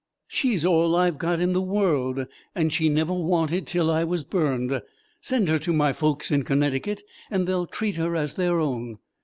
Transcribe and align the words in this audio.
She's 0.27 0.65
all 0.65 0.95
I've 0.95 1.19
got 1.19 1.39
in 1.39 1.53
the 1.53 1.61
world; 1.61 2.25
and 2.55 2.73
she 2.73 2.89
never 2.89 3.13
wanted 3.13 3.67
till 3.67 3.91
I 3.91 4.03
was 4.03 4.23
burned. 4.23 4.81
Send 5.21 5.47
her 5.47 5.59
to 5.59 5.73
my 5.73 5.93
folks 5.93 6.31
in 6.31 6.41
Connecticut 6.41 7.03
and 7.29 7.47
they'll 7.47 7.67
treat 7.67 7.97
her 7.97 8.15
as 8.15 8.33
their 8.33 8.59
own." 8.59 8.97